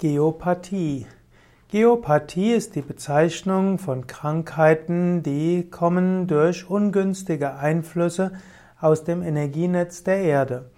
[0.00, 1.06] Geopathie.
[1.68, 8.32] Geopathie ist die Bezeichnung von Krankheiten, die kommen durch ungünstige Einflüsse
[8.80, 10.70] aus dem Energienetz der Erde.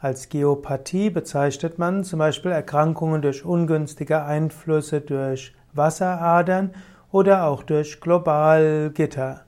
[0.00, 6.72] Als Geopathie bezeichnet man zum Beispiel Erkrankungen durch ungünstige Einflüsse durch Wasseradern
[7.12, 9.42] oder auch durch Globalgitter.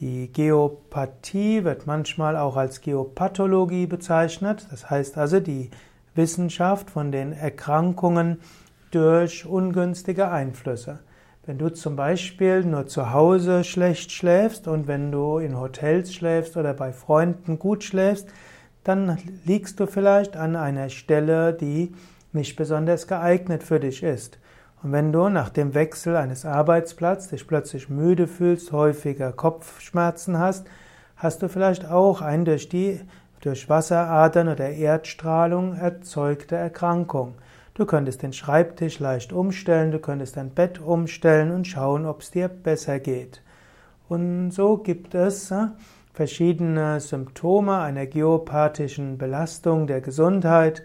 [0.00, 5.70] Die Geopathie wird manchmal auch als Geopathologie bezeichnet, das heißt also die
[6.14, 8.40] Wissenschaft von den Erkrankungen
[8.90, 11.00] durch ungünstige Einflüsse.
[11.46, 16.56] Wenn du zum Beispiel nur zu Hause schlecht schläfst und wenn du in Hotels schläfst
[16.56, 18.28] oder bei Freunden gut schläfst,
[18.84, 21.92] dann liegst du vielleicht an einer Stelle, die
[22.32, 24.38] nicht besonders geeignet für dich ist.
[24.82, 30.66] Und wenn du nach dem Wechsel eines Arbeitsplatzes dich plötzlich müde fühlst, häufiger Kopfschmerzen hast,
[31.16, 33.00] hast du vielleicht auch ein durch die
[33.40, 37.34] durch Wasseradern oder Erdstrahlung erzeugte Erkrankung.
[37.74, 42.30] Du könntest den Schreibtisch leicht umstellen, du könntest dein Bett umstellen und schauen, ob es
[42.30, 43.42] dir besser geht.
[44.08, 45.68] Und so gibt es äh,
[46.12, 50.84] verschiedene Symptome einer geopathischen Belastung der Gesundheit.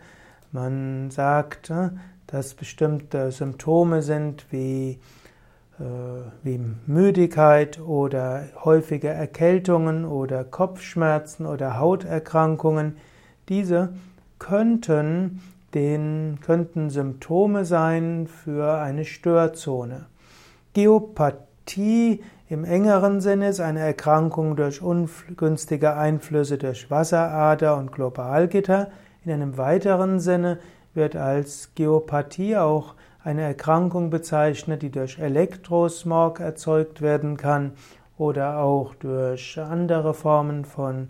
[0.52, 1.90] Man sagt, äh,
[2.28, 5.00] dass bestimmte Symptome sind wie
[5.78, 12.98] wie Müdigkeit oder häufige Erkältungen oder Kopfschmerzen oder Hauterkrankungen.
[13.50, 13.90] Diese
[14.40, 15.42] könnten,
[15.74, 20.06] den, könnten Symptome sein für eine Störzone.
[20.74, 28.92] Geopathie im engeren Sinne ist eine Erkrankung durch ungünstige Einflüsse durch Wasserader und Globalgitter.
[29.26, 30.60] In einem weiteren Sinne
[30.94, 32.94] wird als Geopathie auch
[33.26, 37.72] eine Erkrankung bezeichnet, die durch Elektrosmog erzeugt werden kann
[38.20, 41.10] oder auch durch andere Formen von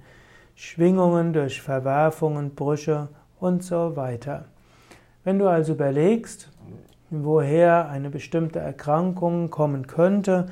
[0.56, 3.10] Schwingungen, durch Verwerfungen, Brüche
[3.42, 4.46] und so weiter.
[5.26, 6.50] Wenn du also überlegst,
[7.10, 10.46] woher eine bestimmte Erkrankung kommen könnte,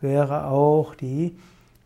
[0.00, 1.38] wäre auch die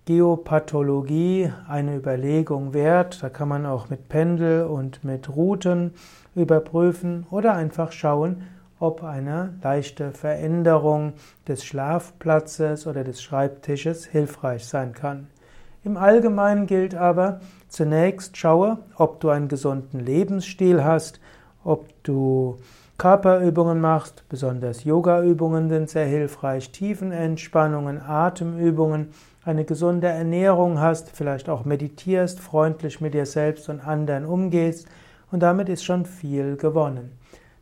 [0.07, 3.23] Geopathologie eine Überlegung wert.
[3.23, 5.93] Da kann man auch mit Pendel und mit Routen
[6.35, 8.43] überprüfen oder einfach schauen,
[8.81, 11.15] ob eine leichte Veränderung
[11.47, 15.29] des Schlafplatzes oder des Schreibtisches hilfreich sein kann.
[15.85, 21.21] Im Allgemeinen gilt aber, zunächst schaue, ob du einen gesunden Lebensstil hast,
[21.65, 22.59] ob du
[22.99, 29.11] Körperübungen machst, besonders Yogaübungen sind sehr hilfreich, Tiefenentspannungen, Atemübungen,
[29.45, 34.89] eine gesunde Ernährung hast, vielleicht auch meditierst, freundlich mit dir selbst und anderen umgehst
[35.31, 37.13] und damit ist schon viel gewonnen.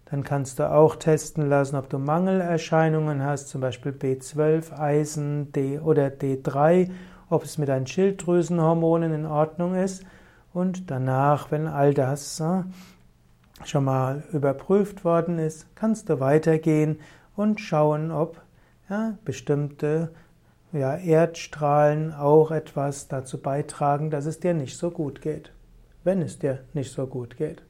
[0.06, 5.81] Dann kannst du auch testen lassen, ob du Mangelerscheinungen hast, zum Beispiel B12, Eisen D
[5.81, 6.91] oder D3,
[7.28, 10.05] ob es mit deinen Schilddrüsenhormonen in Ordnung ist.
[10.55, 12.62] Und danach, wenn all das äh,
[13.65, 17.00] schon mal überprüft worden ist, kannst du weitergehen
[17.34, 18.41] und schauen, ob
[18.89, 20.12] ja, bestimmte
[20.72, 25.53] ja, Erdstrahlen auch etwas dazu beitragen, dass es dir nicht so gut geht,
[26.05, 27.62] wenn es dir nicht so gut geht.